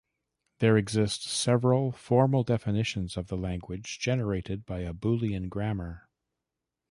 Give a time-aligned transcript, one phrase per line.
[0.57, 6.09] There exist several formal definitions of the language generated by a Boolean grammar.